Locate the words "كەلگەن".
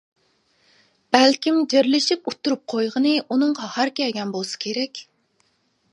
4.01-4.33